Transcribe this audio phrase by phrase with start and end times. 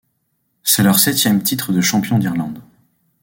[0.63, 2.63] C’est leur septième titre de champion d’Irlande.